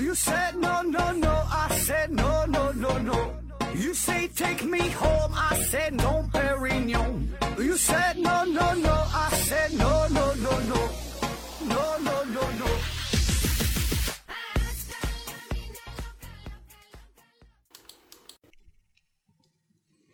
[0.00, 1.28] You said no, no, no.
[1.28, 3.34] I said no, no, no, no.
[3.74, 5.30] You say take me home.
[5.34, 7.28] I said no, Perignon.
[7.58, 8.94] You said no, no, no.
[9.12, 10.88] I said no, no, no, no.
[11.68, 12.66] No, no, no, no.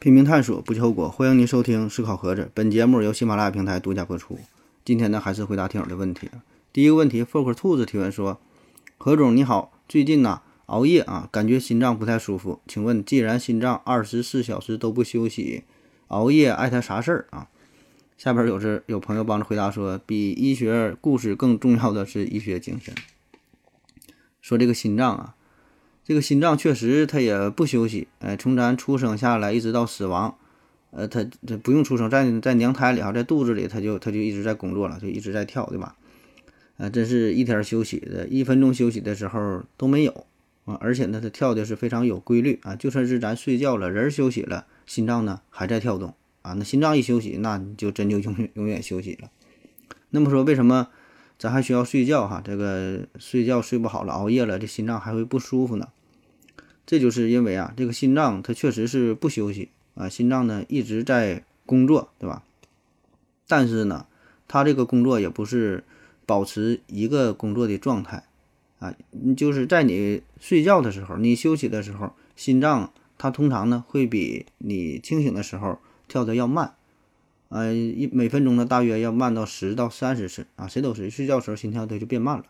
[0.01, 1.09] 拼命探索，不计后果。
[1.09, 4.37] 欢迎您收听《思考盒子》，本节目由喜马拉雅平台独家播出。
[4.85, 6.29] 今天呢，还是回答听友的问题。
[6.73, 8.41] 第一个问题，fork 兔子提问说
[8.99, 12.61] ：“何总你好，最近呢熬夜啊，感觉心脏不太舒服。
[12.67, 15.65] 请问，既然心脏二十四小时都不休息，
[16.09, 17.49] 熬夜碍他啥事儿啊？”
[18.19, 22.95] 下边有这有朋友帮着回答说：“比医学故事更重要的是医学精神。
[24.41, 25.35] 说这个心脏啊。”
[26.09, 30.39] 这个心脏确实它也不休息，哎，从咱出生下来一直到死亡，
[30.93, 35.97] 呃，它它不用出生，在在娘胎里啊，在肚子里它就它就一直在工作了，就一直在跳，对吧？
[36.77, 40.27] 啊，真是一天休息的一分钟休息的时候都没有
[40.67, 40.77] 啊！
[40.81, 46.53] 而且呢，它跳的是非常有规律啊，就算是咱睡觉了，人休息了，心脏呢还在跳动啊。
[46.53, 49.31] 那心脏一休息，那你就真就永永远休息了。
[50.11, 50.89] 那么说，为什么
[51.39, 52.43] 咱还需要睡觉哈？
[52.45, 55.89] 这个睡觉睡不好了，熬夜了，这心脏还会不舒服呢？
[56.85, 62.45] 这就是因为啊，这个心脏它确实是不休息啊，心脏呢一直在工作，对吧？
[63.49, 64.07] 但是呢，
[64.47, 65.85] 它这个工作也不是
[66.27, 68.25] 保持一个工作的状态
[68.79, 68.95] 啊，
[69.37, 76.75] 就是在你睡觉的时候，你休息的时候，心脏它通常呢会比你清醒的时候跳的要慢，
[77.49, 82.45] 啊，一每分钟呢大约要慢到十到三十次啊，谁都是睡觉时候心跳它就变慢了，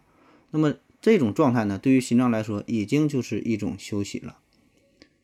[0.50, 0.74] 那么。
[0.98, 4.38] 这种状态呢，对于心脏来说已经就是一种休息了。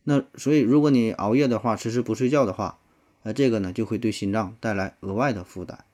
[0.05, 2.79] 那所以，如果你熬夜的话，迟迟不睡觉的话，
[3.25, 5.85] 呃，这个呢就会对心脏带来额外的负担，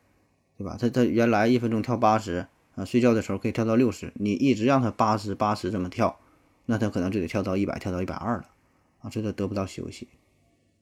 [0.59, 0.77] 对吧？
[0.79, 6.19] 他他原来一分钟跳八十啊，睡觉的时候可以跳到六十，你一直让他八十八十这么跳，
[6.67, 8.49] 那他可能就得跳到一百，跳到一百二了
[9.01, 10.09] 啊，所以它得不到休息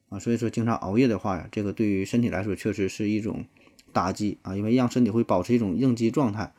[0.09, 0.19] 啊。
[0.19, 3.45] 所以说，经常熬夜的话呀，这个对于身体来说确实是一种
[3.93, 6.55] 打击啊，因为让身体会保持一种应激状态。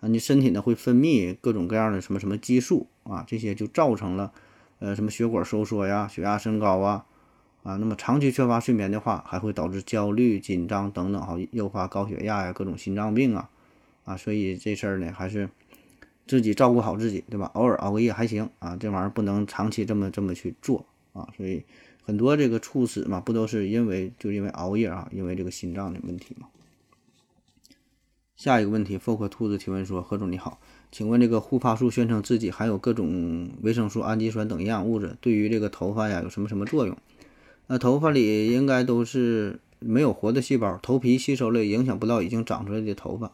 [0.00, 4.32] 啊，你身体呢会分泌各种各样的什么什么激素啊，这些就造成了，
[4.80, 7.06] 呃，什么血管收缩呀、血压升高啊，
[7.62, 13.48] 啊，那么长期缺乏睡眠的话，还会导致焦虑、紧张等等，哈，诱发高血压呀、各种心脏病啊，
[14.04, 15.48] 啊，所以这事儿呢，还是
[16.26, 17.50] 自己照顾好自己，对吧？
[17.54, 21.64] 偶尔熬个夜还行啊，这玩意儿不能长期这么这么去做啊，所以
[22.02, 26.48] 很多这个猝死嘛，不都是因为就因为熬夜啊，因为这个心脏的问题嘛。
[28.34, 30.58] 下一个问题，folk 兔子提问说：“何总你好，
[30.90, 36.96] 请问这个护发素宣称自己含有各种维生素、氨基酸等营养物质，对于这个头发呀有什么什么作用？
[37.72, 43.32] 那头发里应该都是没有活的细胞，头皮吸收了影响不到已经长出来的头发。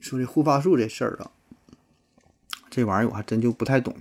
[0.00, 1.30] 说这护发素这事儿啊，
[2.70, 3.94] 这玩意儿我还真就不太懂。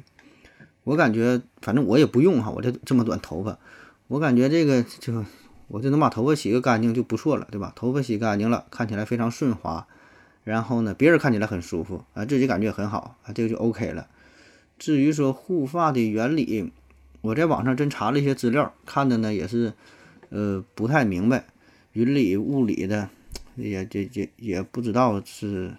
[0.86, 3.60] 我感觉反正我也不用哈，我这这么短头发，
[4.08, 5.26] 我感觉这个就。”
[5.68, 7.72] 我就能把头发洗个干净就不错了，对吧？
[7.78, 9.88] 头发洗干净了，看起来非常顺滑，
[10.44, 14.08] 然后呢，别人看起来很舒服啊，自己感觉很好啊，这个就 OK 了。
[14.78, 16.74] 至于说护发的原理，
[17.22, 19.74] 我在网上真查了一些资料，看的呢也是，
[20.30, 21.46] 呃，不太明白，
[21.94, 23.10] 云里雾里的，
[23.56, 25.76] 也也也也不知道是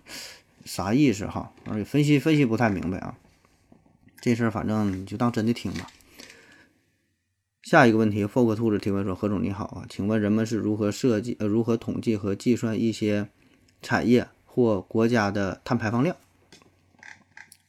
[0.64, 3.19] 啥意思哈，而且分析分析不太明白啊。
[4.20, 5.88] 这事儿反正你就当真的听吧。
[7.62, 13.28] 下一个问题，folk 兔子提问说：“何总你好啊，请问人们是如何设计、呃如何统计和计算一些
[13.80, 16.16] 产业或国家的碳排放量？”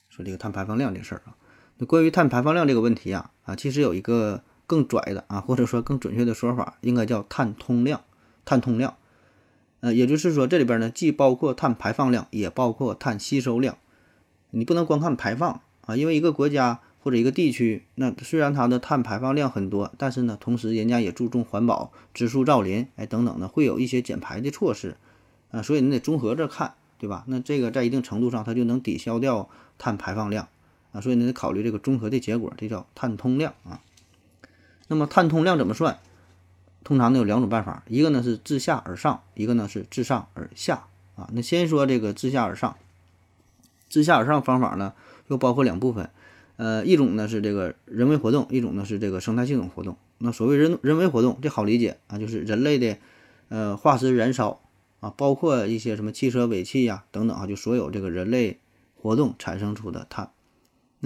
[0.09, 1.37] 说这个碳排放量这事儿啊，
[1.85, 8.01] 关于碳排放量这个问题啊，啊，其实有一个更拽的啊，或者说更准确的说法，应该叫碳通量。
[8.45, 8.95] 碳通量，
[9.79, 13.77] 呃，也就是说这里边呢，既包括碳排放量，也包括碳吸收量。
[14.51, 16.79] 你不能光看排放啊，因为一个国家。
[17.03, 24.95] 或者一个地区，那虽然它的碳排放量很多，但是呢，同时人家也注重环保、植树造林，哎，等等的，会有一些减排的措施，
[25.51, 27.25] 啊，所以你得综合着看，对吧？
[27.27, 30.47] 那这个在一定程度上，它就能抵消掉碳排放量，
[30.93, 33.81] 啊，所以你得考虑这个综合的结果，这叫碳通量啊。
[34.87, 35.99] 那么碳通量怎么算？
[36.83, 40.85] 通常呢有两种办法，一个呢是自下而上，一个呢是自上而下
[41.15, 41.29] 啊。
[41.33, 42.75] 那先说这个自下而上，
[43.89, 44.93] 自下而上方法呢
[45.27, 46.09] 又包括两部分。
[46.57, 49.97] 呃，一种呢是这个人为活动，一种呢是这个生态系统活动。
[50.19, 52.97] 那所谓人人为活动，这好理解啊，就是人类的
[53.47, 54.61] 呃化石燃烧
[54.99, 58.59] 啊，包括一些什么汽车尾气呀等等啊，就所有这个人类
[58.95, 60.29] 活动产生出的碳。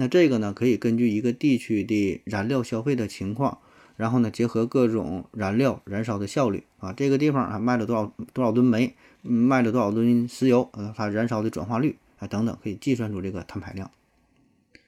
[0.00, 3.58] 那这个呢，可以根据一个地区的燃料消费的情况，
[3.96, 13.90] 然后呢结合各种燃料燃烧的效率啊，这个地方啊卖了多少多少吨煤，卖了多少吨石油，呃，它燃烧的转化率啊等等，可以计算出这个碳排量。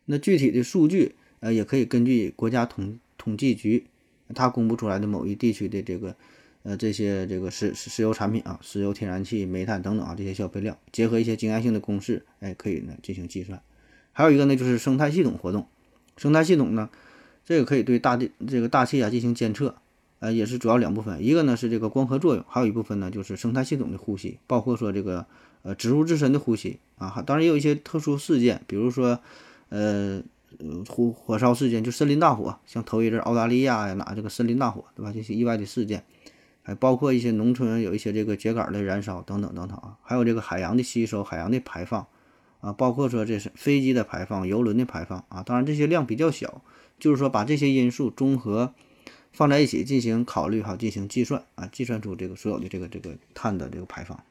[0.04, 3.86] 那具体的数据，呃，也可以根据国家统统计局
[4.32, 6.14] 它公布出来的某一地区的这个，
[6.62, 13.60] 呃，这些这个石石油产品啊，石油、天然气、煤炭等等啊这些消费量，结合一些经验性的公式，哎，可以呢进行计算。
[14.12, 15.66] 还有一个呢，就是生态系统活动。
[16.16, 16.90] 生态系统呢，
[17.44, 19.74] 这个可以对大地这个大气啊进行监测，
[20.18, 25.24] 呃，也是主要两部分，一个呢是这个光合作用，还有一部分呢就是生态系统的呼吸，包括说这个
[25.62, 29.18] 呃植物自身的呼吸啊，当然也有一些特殊事件，比如说
[29.70, 30.22] 呃
[30.86, 35.10] 火火烧事件，就森林大火，像头一阵澳大利亚呀哪这个森林大火，对吧？
[35.10, 36.04] 这些意外的事件，
[36.62, 42.06] 还包括一些农村有一些这个秸秆的燃烧等等等等啊，还有这个海洋的吸收、海洋的排放。
[42.60, 46.60] 啊，包括说这是飞机的排放、油轮的排放啊，当然这些量比较小，
[46.98, 48.74] 就是说把这些因素综合
[49.32, 54.22] 放在一起进行考虑哈，进行计算啊，计算出这个所有的这个这个碳的这个排放。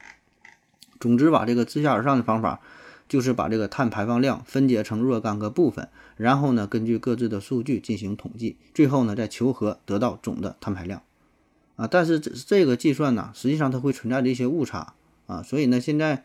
[1.00, 2.60] 总之吧，这个自下而上的方法
[3.08, 11.02] 就是把这个碳排放量分解成若干个部分，然后呢，根据各自的数据进行统计，最后呢再求和得到总的碳排量
[11.74, 11.88] 啊。
[11.88, 14.94] 但是这这个计算呢，实际上它会存在着一些误差
[15.26, 16.22] 啊，所以呢现在。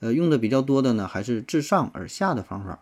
[0.00, 2.78] 呃，用的比较多的呢，还是自上而下的方法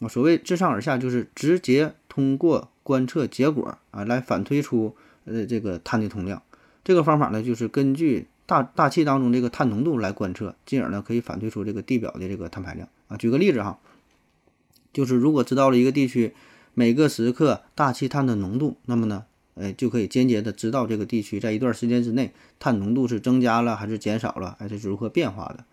[0.00, 0.08] 啊。
[0.08, 6.42] 所谓自上而下，就是直接通过观测结果啊来反推出呃这个碳的通量。
[6.82, 13.16] 这个方法呢，就是根据大大气当中这个碳浓度来观测，进而呢可以反推出这个地表的这个碳排量啊。
[13.18, 13.78] 举个例子哈，
[14.92, 16.34] 就是如果知道了一个地区
[16.72, 19.26] 每个时刻大气碳的浓度，那么呢，
[19.56, 25.64] 哎就可以间接的知道这个地区在一段时间之内碳浓度是增加了还是减少了，还是如何变化的。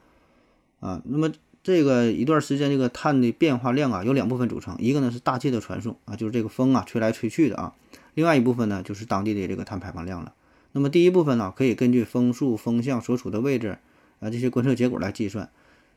[0.80, 1.32] 啊，那么
[1.64, 7.74] 这个一段时间这个碳的变化量啊，有两部分组成，一个呢是大气的传送啊，就是这个风啊吹来吹去的啊，
[8.14, 10.34] 另外一部分呢就是当地的这个碳排放量了。
[10.72, 13.80] 那么第一部分呢，可以根据风速、风向所处的位置
[14.20, 15.50] 啊这些观测结果来计算，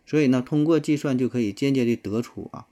[0.07, 2.67] 所以呢通过计算就可以间接的得出啊。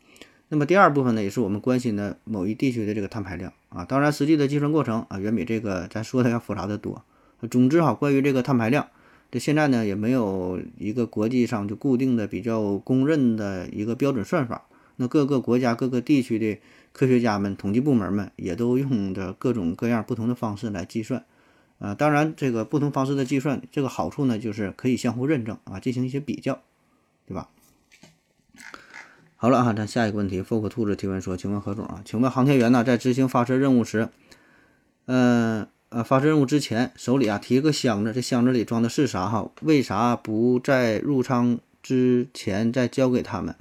[0.49, 7.05] 那么第二部分呢，也是我们关心的某一地区的这个碳排量啊，当然实际的计算过程啊远比这个咱说的要复杂的多。
[7.51, 8.89] 总之哈，关于这个碳排量。
[9.31, 14.67] 这现在呢也没有一个国际上就固定的、比较公认的一个标准算法。
[14.97, 16.59] 那各个国家、各个地区的
[16.93, 21.25] 科学家们、统计部门们也都用着各种各样不同的方式来计算。
[21.79, 26.61] 啊，当然这个不同方式的计算，这个好处呢就是可以相互认证啊，进行一些比较，
[27.25, 27.49] 对吧？
[29.37, 34.09] 好了啊，咱下一个问题，folk 兔子提问说：“请问何总啊，请问航天员呢在执行发射任务时，
[35.07, 39.27] 嗯？”，发射任务之前，手里啊提个箱子，这箱子里装的是啥？
[39.27, 43.55] 哈，为啥不在入舱之前再交给他们？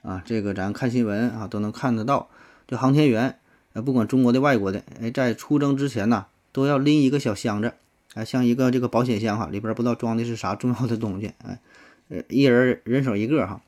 [0.00, 2.30] 啊，这个咱看新闻啊都能看得到。
[2.66, 3.38] 这航天员，
[3.74, 7.74] 呃，不管中国的、外国的，哎，在出征之前呢，都要拎一个小箱子，
[8.14, 11.60] 哎，像一个这个保险箱哈，里边不知道装的是啥重要的东西，哎，
[12.08, 13.60] 呃，一人人手一个哈。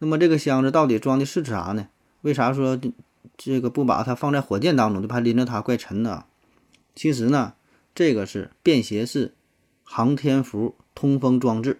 [0.00, 1.88] 那么这个箱子到底装的是啥呢？
[2.20, 2.78] 为啥说？
[3.38, 6.24] 这个不把它放在火箭当中，就怕拎着它怪沉的。
[6.96, 7.54] 其实呢，
[7.94, 9.32] 这个是便携式
[9.84, 11.78] 航天服通风装置。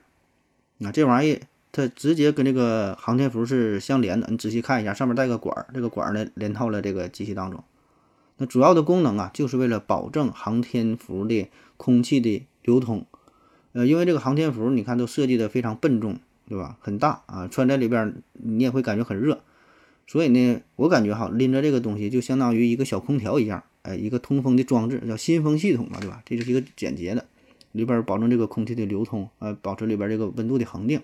[0.81, 1.41] 啊，这玩意
[1.73, 4.29] 它直接跟这个航天服是相连的。
[4.31, 7.65] 你仔细看一下，上面带个管儿，这个管儿呢连套了这个机器当中。
[8.37, 13.05] 那主要的功能啊，就是为了保证航天服的空气的流通。
[13.73, 16.79] 呃，因为这个航天服你看都设计的非常笨重，对吧？
[16.81, 19.41] 很大啊，穿在里边你也会感觉很热。
[20.09, 26.23] 所以呢，我感觉哈，拎着这个东西就相当于一个小空调一样，哎，一个通风的装置，叫新风系统嘛，对吧？
[26.25, 27.27] 这就是一个简洁的，
[27.73, 31.03] 里边保证这个空气的流通，呃，保持里边这个温度的恒定。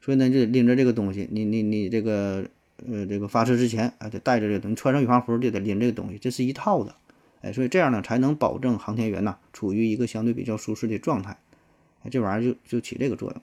[0.00, 2.44] 所以呢，就得拎着这个东西，你你你这个
[2.84, 6.96] 呃这个发射之前，哎，得带着这个，你穿上宇航服就得拎这个东西，这是一套的，
[7.42, 11.38] 哎，所以这样呢才能保证航天员呐处于一个相对比较舒适的状态，
[12.02, 13.40] 哎，这玩意儿就就起这个作用。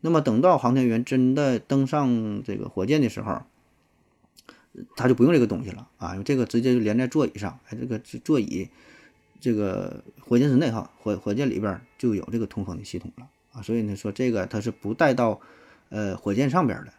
[0.00, 3.42] 那么等到航天员真的登上这个火箭的时候，
[4.96, 8.68] 他就不用这个东西了啊，用这个直接就连在座椅上，哎，这个座椅，
[9.40, 15.40] 这个火箭之内哈，火火箭里边就有这个通风的系统了啊，所以呢说这个它是不带到
[15.90, 16.92] 呃火箭上边的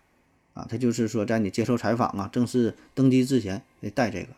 [0.53, 4.29] 啊，它就是说在你接受采访啊，正式登机之前得带这个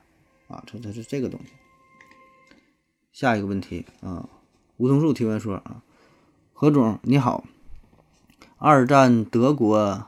[0.48, 1.51] 啊，它它是这个东西。
[3.12, 4.27] 下一个问题啊，
[4.77, 5.84] 梧桐树提问说啊，
[6.53, 7.46] 何总你好，
[8.58, 10.08] 二战德国，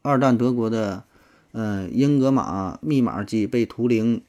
[0.00, 1.04] 二战德国的。
[1.52, 4.22] 嗯，英格玛密码机被图灵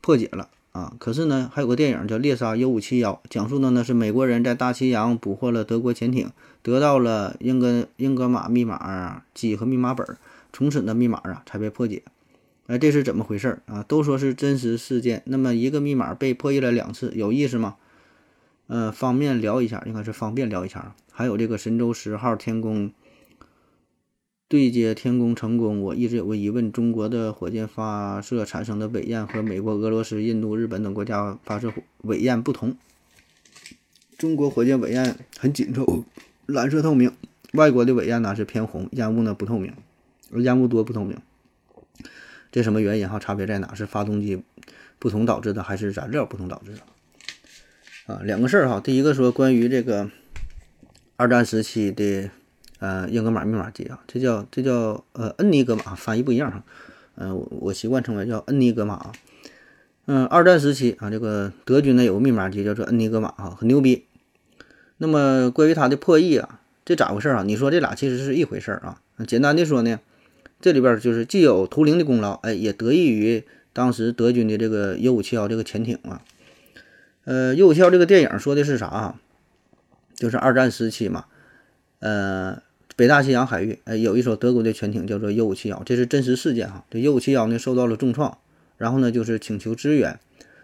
[0.00, 0.94] 破解了啊！
[0.98, 6.30] 可是呢，还有个电影叫《猎杀 U 五七幺》，讲述的呢是美国人在大西洋捕获了德国潜艇，
[6.62, 10.16] 得到了英格英格玛密码机和密码本，
[10.52, 12.02] 从此呢密码啊才被破解。
[12.68, 13.82] 哎，这是怎么回事啊？
[13.82, 17.76] 都说是真实事件，那么一个密码被破译了两次，有意思吗？
[18.66, 20.94] 呃，方便聊一下，应该是方便聊一下。
[21.12, 22.90] 还有这个神舟十号天宫。
[24.48, 31.72] 对接天宫成功，我一直有个疑问：中国的火箭发射产生的尾焰和美国、俄罗斯、印度、日本等国家发射
[32.02, 32.76] 尾焰不同。
[34.16, 36.04] 中国火箭尾焰很紧凑，
[36.46, 37.10] 蓝色透明；
[37.54, 39.72] 外国的尾焰呢是偏红，烟雾呢不透明，
[40.30, 41.18] 而烟雾多不透明。
[42.52, 43.18] 这什么原因哈？
[43.18, 43.74] 差别在哪？
[43.74, 44.44] 是发动机
[45.00, 48.14] 不同导致的，还是燃料不同导致的？
[48.14, 48.78] 啊，两个事儿哈。
[48.78, 50.08] 第一个说关于这个
[51.16, 52.30] 二战时期的。
[52.78, 56.62] 呃，英格玛密码机啊，这叫这叫呃恩尼格玛，翻译不一样哈。
[57.14, 59.12] 嗯，我我习惯称为叫恩尼格玛。
[60.04, 64.04] 嗯，二战时期啊，这个德军呢有个密码机叫做恩尼格玛哈，很牛逼。
[64.98, 67.42] 那么关于它的破译啊，这咋回事啊？
[67.42, 69.00] 你说这俩其实是一回事啊。
[69.26, 69.98] 简单的说呢，
[70.60, 73.42] 这里边就是既有图灵的功劳，哎，也得益于
[73.72, 76.20] 当时德军的这个 U 五七幺这个潜艇啊。
[77.24, 79.18] 呃，U 五七幺这个电影说的是啥啊？
[80.14, 81.24] 就是二战时期嘛，
[82.00, 82.65] 呃。
[82.96, 86.82] 北大西洋海域，哎，有一艘德国的潜艇叫做 U 五七幺，这是真实事件哈。
[86.90, 88.38] 这 U 五七幺呢受到了重创，
[88.78, 90.18] 然后呢就是请求支援。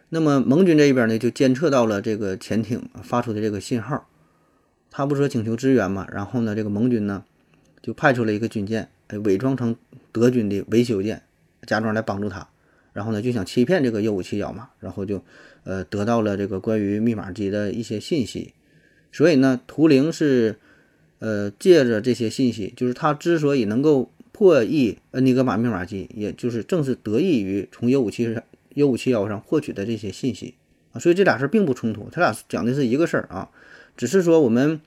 [0.08, 4.08] 那么盟军这一边呢就监测到了这个潜艇发出的这个信号，
[4.90, 6.08] 他不说请求支援嘛？
[6.10, 7.22] 然后呢这个盟军呢
[7.82, 9.76] 就派出了一个军舰，哎，伪装成
[10.10, 11.20] 德军的维修舰，
[11.66, 12.48] 假装来帮助他，
[12.94, 15.22] 然后呢就想欺骗这个 U 五七幺嘛，然后就
[15.64, 18.54] 呃得到了这个关于密码机的一些信息。
[19.12, 20.56] 所以呢图灵是。
[21.22, 28.42] 呃，借着这些信息，就是他之所以能够破译恩尼格玛密码机，也就是正是得益于从 U 五七上
[28.74, 30.56] U 五七幺上获取的这些信息。
[30.90, 33.48] 啊，所以这俩事儿并不冲突，他俩讲的是一个事儿啊，
[33.96, 34.80] 只是说我们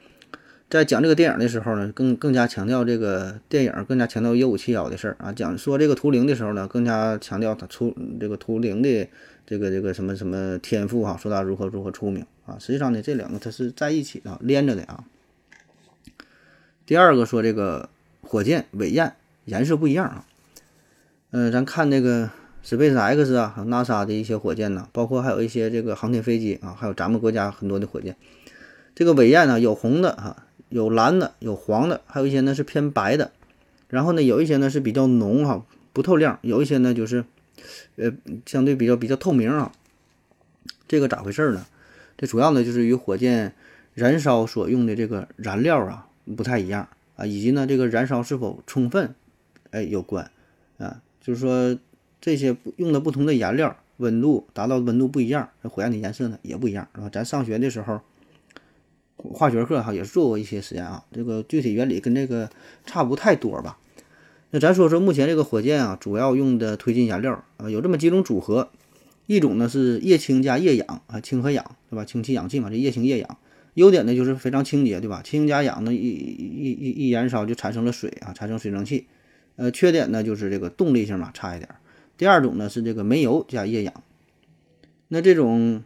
[0.69, 9.07] 在讲这个电影的时候呢，更更加强调这个电影更加强调 U 五七幺的事儿啊，讲说这个图灵的时候呢，更加强调他出这个图灵的
[9.45, 15.05] 这个这个什么什么天赋哈，说他如何如何出名啊，实际上呢，这两个它是在一起的，连着的啊。
[16.85, 17.89] 第二个说这个
[18.21, 19.15] 火箭尾焰
[19.45, 20.25] 颜色不一样啊，
[21.31, 22.29] 嗯，咱看那个
[22.63, 28.15] Space X 啊，还有 NASA 的一些火箭呢，包括还有一些这个航天飞机啊，还有咱们国家很多的火箭，
[28.93, 33.31] 这个尾焰呢有红的啊，有蓝的，有黄的，还有一些呢是偏白的，
[33.89, 37.25] 然后呢有一些呢是比较浓哈，不透亮，有一些呢就是
[37.95, 38.11] 呃
[38.45, 39.71] 相对比较比较透明啊，
[40.87, 41.65] 这个咋回事呢？
[42.15, 43.53] 这主要呢就是与火箭
[43.95, 46.04] 燃烧所用的这个燃料啊。
[46.35, 49.13] 不太一样啊，以及呢，这个燃烧是否充分，
[49.71, 50.31] 哎，有关
[50.77, 51.77] 啊，就是说
[52.19, 57.09] 这些用的不同的颜料，温度达到温度不一样，那火焰的颜色呢也不一样，是吧？
[57.09, 58.01] 咱上学的时候，
[59.17, 62.49] 化学课哈也是做过一些实验啊，这个具体原理跟这个
[62.85, 63.77] 差不太多吧。
[64.51, 68.69] 那咱说说目前这个火箭啊，主要用的推进燃料啊，有这么几种组合，
[69.25, 72.03] 一种呢是液氢加液氧啊，氢和氧，对吧？
[72.03, 73.37] 氢气氧气嘛，这液氢液氧。
[73.75, 75.21] 优点呢就是非常清洁，对吧？
[75.23, 79.07] 氢加氧呢一一一一燃烧就产生了水啊，产生水蒸气。
[79.57, 81.69] 呃，缺点呢就是这个动力性嘛差一点。
[82.17, 83.93] 第二种呢是这个煤油加液氧。
[85.07, 85.83] 那这种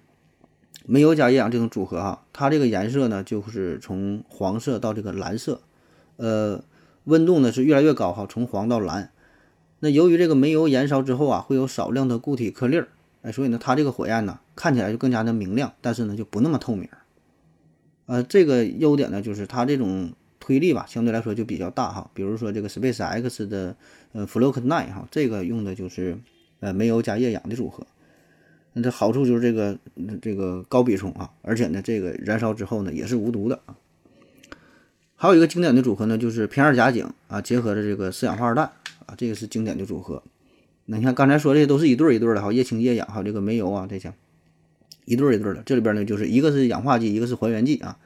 [0.85, 5.61] 煤油加液氧这种组合哈，它这个颜色呢就是从黄色到这个蓝色。
[6.17, 6.63] 呃，
[7.05, 9.11] 温度呢是越来越高哈，从黄到蓝。
[9.79, 12.87] 那由于这个煤油燃烧之后啊，会有少量的固体颗粒儿，
[13.23, 16.87] 哎，所以呢它这个火焰呢看起来就更加的明亮，但是呢就不那么透明。
[18.09, 22.09] 呃，这个优点呢，就是它这种推力吧，相对来说就比较大哈。
[22.15, 23.75] 比如说这个 Space X 的
[24.13, 26.17] 呃 Flock Nine 哈，这个用的就是
[26.59, 27.85] 呃煤油加液氧的组合。
[28.73, 29.77] 那这好处就是这个
[30.23, 33.77] 这个高比冲啊，而且呢，这个燃烧之后呢也是无毒的啊。
[35.15, 38.65] 还有一个经典的组合呢，就是偏二甲肼啊，结合着这个四氧化二氮
[39.05, 40.23] 啊，这个是经典的组合。
[40.85, 44.11] 那你看刚才说这都是一对儿一对儿的哈，液氢液氧还有这个煤油啊这些。
[45.09, 47.97] 一对儿一对儿的，这里边呢就是一个是氧化剂，一个是还原剂啊。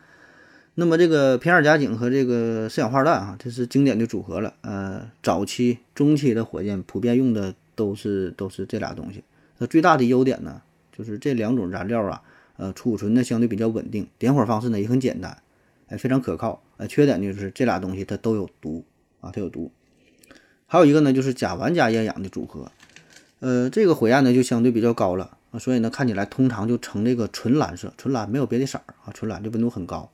[0.76, 4.54] 那么这个偏二甲肼和这个四氧化二氮啊，这是经典的组合了。
[4.62, 9.22] 呃，早期、中期的火箭普遍用的都是都是这俩东西。
[9.58, 10.62] 那最大的优点呢，
[10.98, 12.22] 就是这两种燃料啊，
[12.56, 15.38] 呃，储存呢相对比较稳定，点火方式呢也很简单，
[15.90, 16.64] 哎，非常可靠。
[16.78, 18.86] 呃，缺点就是这俩东西它都有毒
[19.20, 19.72] 啊，它有毒。
[20.66, 22.72] 还有一个呢，就是甲烷加液氧的组合，
[23.42, 25.38] 呃，这个火焰呢就相对比较高了。
[25.60, 30.10] 所以呢，看起来通常就呈这个纯蓝色，纯蓝没有别的色儿啊，纯蓝的温度很高。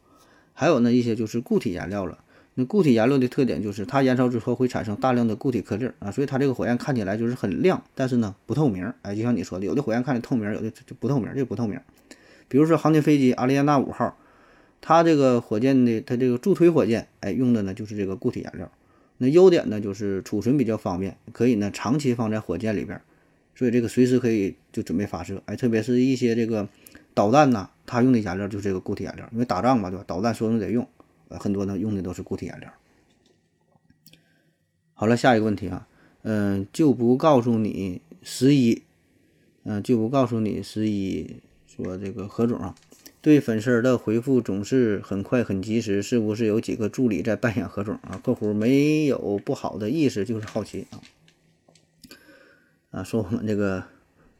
[0.53, 2.17] 还有呢，一些就是固体燃料了。
[2.55, 8.93] 那固体燃料的特点就是它燃烧之后会产生大量的固体颗粒啊，所以它这个火焰看起来就是很亮，但是呢不透明。
[9.01, 11.79] 哎，就像你说的，有的火焰看着透明，有的就不透明，这不透明。
[12.49, 14.17] 比如说航天飞机阿丽安娜五号，
[14.81, 18.69] 它这个火箭的它这个助推火箭，哎，用的呢就是这个固体燃料。
[19.19, 22.99] 那优点呢就是储存比较方便，可以呢长期放在火箭里边。
[23.59, 26.65] 所以这个随时可以就准备发射，哎，特别是一些这个
[27.13, 30.05] 导弹呐，它用的燃料就是这个固体燃料，因为打仗嘛，对吧？
[30.07, 30.87] 导弹说用得用，
[31.27, 32.71] 呃，很多呢用的都是固体燃料。
[34.93, 35.89] 好了，下一个问题啊，
[36.21, 38.81] 嗯，就不告诉你十一，
[39.63, 42.73] 嗯，就不告诉你十一，说这个何总啊，
[43.21, 48.21] 对粉丝的回复总是很快很及时，是不是有几个助理在扮演何总啊？
[48.23, 51.01] 客户没有不好的意思，就是好奇啊。
[52.91, 53.83] 啊，说我们这个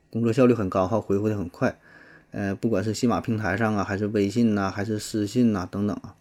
[0.10, 1.78] 工作效率很高哈，回复的很快。
[2.32, 6.16] 呃，不管是喜马平台上啊，还是微信呐，还是私信呐，等等啊，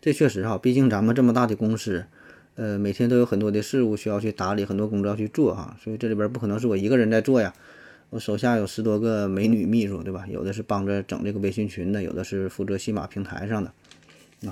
[0.00, 2.04] 这确实哈，毕竟咱们这么大的公司，
[2.54, 7.52] 呃，每天都有很多的事务需要去打理，很多工作要去做哈，所以这里边不可能是我一个人在做呀，
[8.10, 10.24] 我手下有十多个美女秘书，对吧？
[10.28, 13.72] 有的是帮着整这个微信群的，有的是负责喜马平台上的，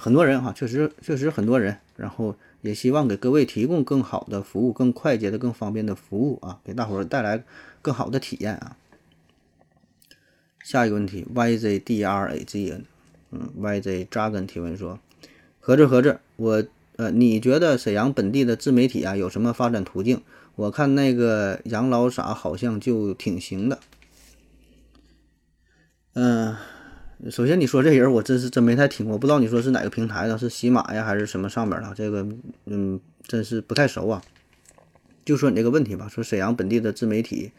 [0.00, 7.44] 很多人哈，确实确实很多人，然后也希望给各位提供更好的服务，更快捷的、更方便的服务啊，给大伙儿带来
[7.80, 8.76] 更好的体验啊。
[10.64, 12.82] 下一个问题，YZDRAGN，
[13.30, 14.98] 嗯，yzdragon 提问说，
[15.60, 16.64] 合着合着，我
[16.96, 20.22] 呃，你觉得沈阳本地的自媒体啊有什么发展途径？
[20.56, 23.78] 我看那个杨老傻好像就挺行的。
[26.14, 26.56] 嗯，
[27.30, 31.92] 首先你说这人，我真是真没太听过，不知道你说是哪个平台的，是喜马呀还是什么上边的？
[31.94, 32.26] 这个
[32.66, 34.22] 嗯，真是不太熟啊。
[35.24, 37.52] 就说你这个问题吧，说沈阳本地的自媒体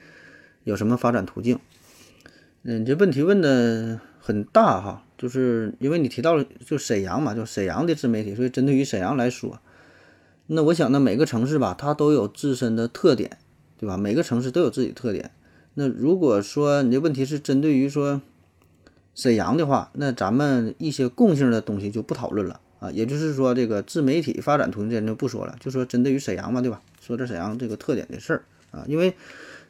[0.63, 1.59] 有什么发展途径？
[2.63, 9.59] 嗯，这问题问的很大哈，就是因为你提到了就沈阳嘛，就沈阳的自媒体，所以针对于沈阳来说，
[10.47, 13.37] 那我想呢，每个城市吧，它都有自身的特点，
[13.77, 13.97] 对吧？
[13.97, 15.31] 每个城市都有自己的特点。
[15.73, 18.21] 那如果说你这问题是针对于说
[19.17, 22.89] 沈阳的话，那咱们一些共性的东西就不讨论了啊。
[22.91, 26.81] 也就是说，这个自媒体发展途径咱就不说了，就说针对于沈阳嘛，对吧？
[27.01, 29.13] 说这沈阳这个特点的事儿啊，因为。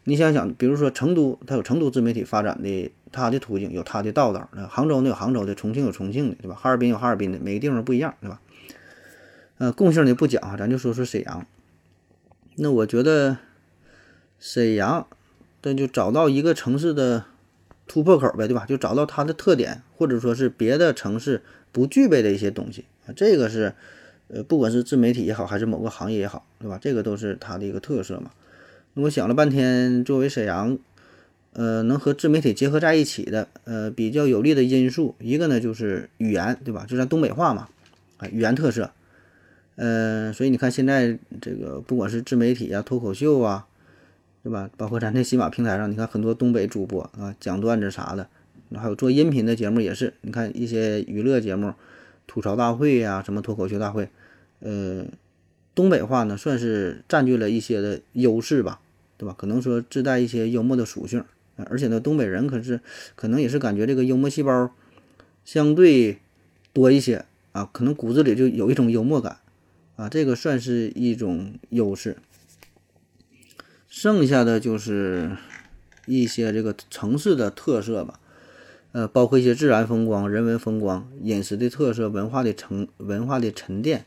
[0.10, 4.50] 你想想，比如说成都，它有成都自媒体发展的它的途径，有它的道道。
[4.54, 6.56] 那杭州呢有杭州的，重庆有重庆的，对吧？
[6.56, 8.40] 哈尔滨有哈尔滨的，每个地方不一样，对吧？
[9.58, 11.46] 呃，共性的不讲啊，咱就说说沈阳。
[12.56, 13.36] 那我觉得
[14.40, 15.06] 沈阳，
[15.64, 17.26] 那就找到一个城市的
[17.88, 18.66] 突破口呗，对吧？
[18.66, 23.14] 就找到它的特点，或者说是别的城市不具备的一些东西啊。
[23.16, 23.74] 这个是，
[24.28, 26.78] 呃，不管是自媒体也好，还是某个行业也好，对吧？
[26.82, 28.32] 这个都是它的一个特色嘛。
[28.94, 30.78] 那我想了半天，作为沈阳，
[31.54, 36.86] 呃，能和自媒体结合在一起的，呃，比较有利的因素，一个呢就是语言，对吧？
[36.88, 37.70] 就咱东北话嘛，
[38.18, 38.92] 啊，语言特色，
[39.76, 43.68] 嗯，所以你看现在这个不管是自媒体啊、脱口秀啊，
[44.48, 44.70] 对吧？
[44.78, 48.30] 包括咱这喜马平台上，你看很多东北主播啊，讲段子啥的，
[48.78, 51.74] 还有做音频的节目也是，你看一些娱乐节目，
[52.28, 54.08] 吐槽大会呀，什么脱口秀大会，
[54.62, 55.04] 呃，
[55.76, 58.80] 东北话呢算是占据了一些的优势吧。
[59.18, 59.36] 对吧？
[59.38, 61.26] 可能说自带一些幽默的属性，
[61.66, 62.80] 而且呢，东北人可是
[63.16, 64.72] 可能也是感觉这个幽默细胞
[65.44, 66.20] 相对
[66.72, 69.40] 多一些啊，可能骨子里就有一种幽默感
[69.98, 72.16] 啊，这个算是一种优势。
[74.00, 75.36] 剩下的就是
[76.06, 78.20] 一些这个城市的特色吧，
[78.92, 84.06] 呃，包括一些自然风光、人文风光、饮食的特色、文化的沉文化的沉淀。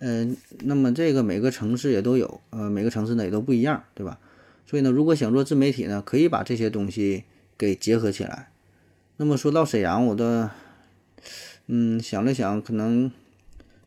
[0.00, 4.18] 嗯，那么这个每个城市也都有，呃，每个城市呢也都不一样，对吧？
[4.66, 7.24] 所以呢，如果想做自媒体呢，可以把这些东西
[7.56, 8.50] 给结合起来。
[9.16, 10.50] 那么说到沈阳，我的，
[11.68, 13.10] 嗯，想了想，可能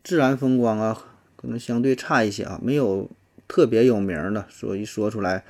[0.04, 1.00] 自然风光啊，
[1.36, 3.12] 可能相对差一些啊，没有
[3.50, 4.46] 特别有名的。
[4.50, 5.44] 所以说出来，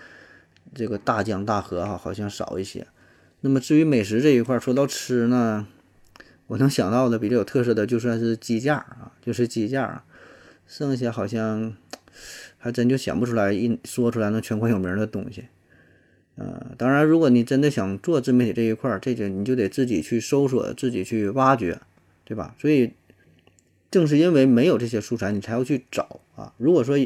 [0.73, 2.87] 这个大江大河哈，好像少一些。
[3.41, 5.67] 那么至于美食这一块，说到吃呢，
[6.47, 10.03] 我能想到的比较有特色的，就算是鸡架啊，就是鸡架，
[10.65, 11.75] 剩下好像。
[12.61, 15.45] 还真就想不出来一说出来能全国有名的东西，
[16.35, 21.79] 呃，当然，如果你真的想做自媒体这一块，这就你就得自己去搜索，自己去挖掘，
[22.25, 22.53] 对吧？
[22.59, 22.91] 所以
[23.89, 26.53] 正是因为没有这些素材，你才要去找啊。
[26.57, 26.97] 如果说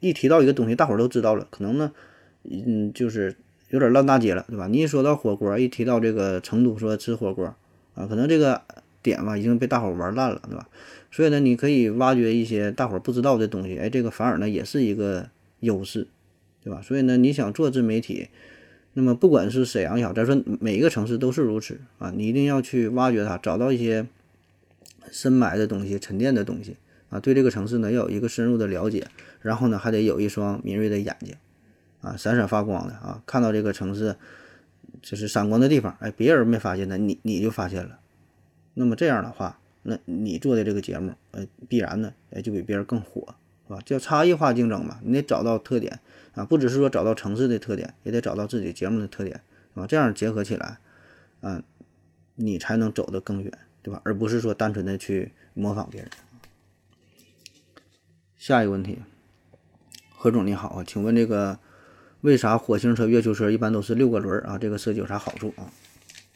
[0.00, 1.92] 一提到一个东西，大伙儿都知道了，可能呢，
[2.44, 3.36] 嗯，就是
[3.68, 4.66] 有点烂大街了，对吧？
[4.66, 7.54] 你一说到火锅，一提到这个成都说吃火锅
[7.94, 8.62] 啊，可能这个
[9.02, 10.68] 点嘛已经被大伙儿玩烂了，对吧？
[11.10, 15.28] 所以呢，你可以挖掘一些大伙儿不知道的东西，哎，这个反而呢也是一个
[15.60, 16.06] 优势，
[16.64, 16.80] 对吧？
[16.82, 18.28] 所以呢，你想做自媒体，
[18.94, 24.06] 那么不管是沈阳也好，再说每一个城市都是如此啊，你一定要去挖掘它，找到一些
[25.10, 26.76] 深埋的东西、沉淀的东西
[27.10, 29.06] 啊，对这个城市呢要有一个深入的了解，
[29.40, 31.34] 然后呢还得有一双敏锐的眼睛
[32.00, 34.16] 啊，闪闪发光的啊，看到这个城市
[35.02, 38.00] 就是闪光的地方，哎，别人没发现的，你你就发现了，
[38.74, 39.56] 那么这样的话。
[39.82, 43.34] 那你做的这个节目，呃，必然呢，哎，就比别人更火，
[43.66, 43.80] 是吧？
[43.82, 46.00] 叫差异化竞争嘛，你得找到特点
[46.34, 49.40] 啊，不只是说找到城市的特点，也得找到自己节目的特点，
[49.72, 50.78] 啊，这样结合起来，
[51.40, 51.62] 啊，
[52.34, 53.50] 你才能走得更远，
[53.82, 54.02] 对吧？
[54.04, 56.10] 而不是说单纯的去模仿别人。
[58.36, 58.98] 下一个问题，
[60.22, 61.58] 何总你好啊，请问这个
[62.20, 64.58] 为啥火星车、月球车一般都是六个轮儿啊？
[64.58, 65.72] 这个设计有啥好处啊？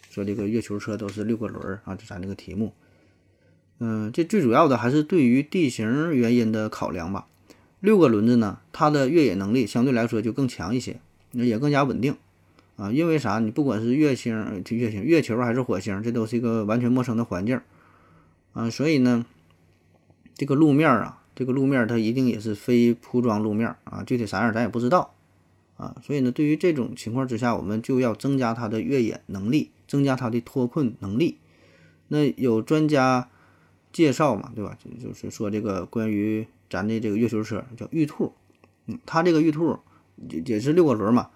[0.08, 2.72] 说这个月球车都是六个轮儿啊，就咱这个题目。
[3.80, 7.26] 嗯，这最主要的还是对于地形原因的考量吧。
[7.80, 10.98] 六个轮子呢，它的越野能力相对来说就更强一些，
[11.32, 12.16] 也更加稳定
[12.76, 12.90] 啊。
[12.90, 13.38] 因为啥？
[13.38, 17.60] 你不管是月星、月星、月球还是火星，这都是一个完全陌生的环境
[18.54, 19.26] 啊，所以呢，
[20.34, 21.20] 这个路面啊。
[21.34, 25.14] 这个路面它一定也是非铺装路面啊，具体啥样咱也不知道
[25.76, 31.38] 啊，所以呢，对于这种情况之下，我们就要增加它的越野能力，增加它的脱困能力。
[32.08, 33.28] 那有专家
[33.92, 34.78] 介绍嘛，对吧？
[34.78, 38.32] 就就是说这个关于咱的这个月球车叫玉兔，
[38.86, 39.78] 嗯，它这个玉兔
[40.30, 41.30] 也也是六个轮嘛。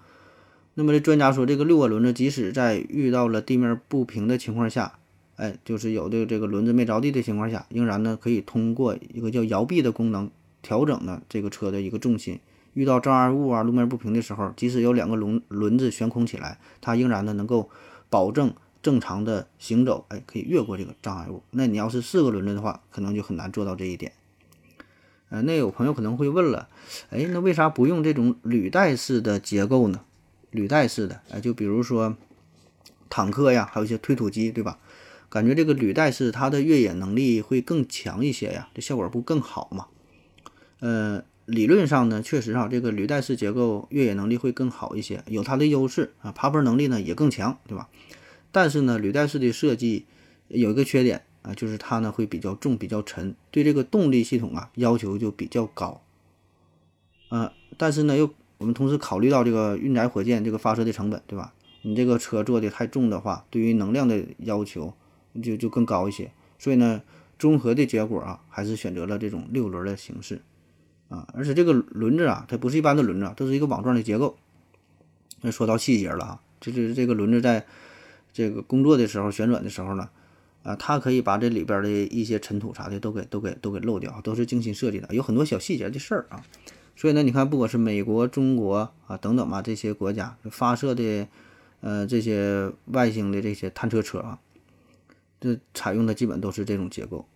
[0.75, 4.99] 那么这专家说，这个六个轮子即使在遇到了地面不平的情况下。
[5.38, 10.31] 哎，就是有的这个轮子没着地的情况下，仍然呢可以通过一个叫摇臂的功能
[10.62, 12.40] 调整呢这个车的一个重心。
[12.74, 17.70] 遇到障碍物啊、路面不平的时候，即使有两个轮轮子悬空起来，它仍然呢能够
[18.11, 20.05] 保证正常的行走。
[20.09, 21.42] 哎，可以越过这个障碍物。
[21.53, 24.12] 那你要是四个轮子的话，可能就很难做到这一点。
[25.31, 26.68] 呃，那有朋友可能会问了，
[27.11, 30.01] 哎，那为啥不用这种履带式的结构呢？
[30.51, 32.16] 履带式的，哎，就比如说
[33.11, 34.79] 坦克呀，还有一些推土机，对吧？
[35.29, 39.88] 感觉这个履带式它的越野能力会更强一些呀，这效果不更好吗？
[40.81, 47.88] 呃，理论上呢，确实啊，这个履带式结构越野能力会更好一些，有它的优势啊，爬坡能力呢也更强，对吧？
[48.51, 50.07] 但是呢，履带式的设计
[50.49, 56.01] 有一个缺点啊，就是它呢会比较重、比较沉，对这个动力系统啊要求就比较高。
[57.29, 61.53] 呃，但是呢，又我们同时考虑到这个运载火箭这个发射的成本，对吧？
[61.83, 64.95] 你这个车做的太重的话，对于能量的要求。
[65.43, 67.03] 就就更高一些，所以呢，
[67.38, 70.41] 综合的结果啊，还是选择了这种六轮的形式
[71.09, 74.37] 啊，而且这个轮子啊，它不是一般的轮子，都是一个网状的结构。
[75.41, 77.64] 那说到细节了啊，就是这个轮子在
[78.33, 80.09] 这个工作的时候、旋转的时候呢，
[80.64, 86.45] 啊，它可以把这里边的一些尘土啥的都给都给都给漏掉，都是精心设计的，有很多小细节的事儿啊。
[86.97, 91.29] 所以呢，你看，不管是美国、中国啊等等吧，这些国家发射的
[91.81, 94.41] 呃这些外星的这些探测车啊。
[95.40, 97.27] 这采用的基本都是这种结构，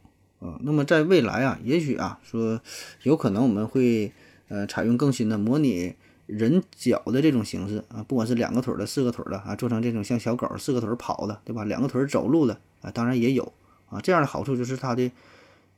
[0.41, 2.61] 啊，那么在未来啊，也许啊，说
[3.03, 4.13] 有可能我们会
[4.49, 5.95] 呃采用更新的模拟
[6.27, 11.65] 人脚的这种形式啊，不管是两个腿的、四个腿的啊，做成这种像小狗四个腿跑的，对吧？
[11.65, 13.53] 两个腿走路的啊，当然也有
[13.89, 14.01] 啊。
[14.01, 15.11] 这样的好处就是它的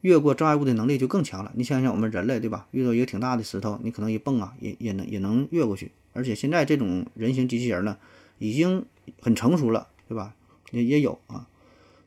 [0.00, 1.50] 越过障碍物的能力就更强了。
[1.54, 2.66] 你想想我们人类，对吧？
[2.70, 5.90] 遇到一个挺大的石头，你可能一蹦啊，也也能也能越过去。
[6.12, 7.96] 而且现在这种人形机器人呢，
[8.38, 8.84] 已经
[9.20, 10.34] 很成熟了，对吧？
[10.70, 11.46] 也也有啊。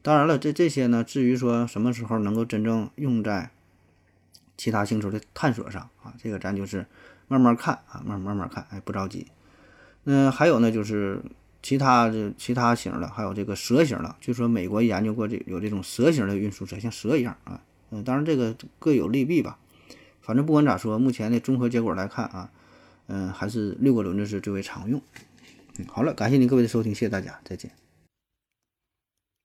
[0.07, 3.51] 当然了，这这些呢，至于说什么时候能够真正用在
[4.55, 6.85] 其他星球的探索上啊，这个咱就是
[7.27, 9.27] 慢慢看啊，慢慢慢看，哎，不着急。
[10.05, 11.21] 那还有呢，就是
[11.61, 17.59] 其他的其他型的，还有这个蛇形的，据说美国研究过这有这种蛇形的运输车，像蛇一样啊。
[17.91, 19.59] 嗯，当然这个各有利弊吧。
[20.21, 22.49] 反正不管咋说，目前的综合结果来看啊，
[23.07, 25.01] 嗯，还是六个轮子是最为常用。
[25.77, 27.69] 嗯，好了，感谢您各位的收听，谢谢大家，再见。